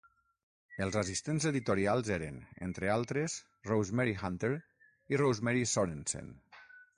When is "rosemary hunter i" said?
3.69-5.21